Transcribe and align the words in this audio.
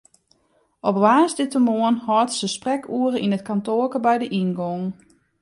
Op 0.89 0.95
woansdeitemoarn 1.03 1.97
hâldt 2.07 2.35
se 2.39 2.47
sprekoere 2.57 3.17
yn 3.25 3.35
it 3.37 3.47
kantoarke 3.49 3.99
by 4.05 4.15
de 4.21 4.27
yngong. 4.41 4.85